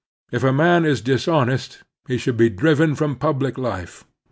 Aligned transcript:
If 0.31 0.43
a 0.43 0.51
man 0.51 0.83
is 0.83 0.99
dishonest 1.01 1.83
he 2.07 2.17
should 2.17 2.35
be 2.35 2.49
driven 2.49 2.95
from 2.95 3.17
public 3.17 3.55
life. 3.55 4.03